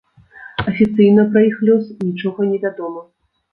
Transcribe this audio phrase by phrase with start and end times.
[0.71, 3.07] Афіцыйна пра іх лёс нічога невядома.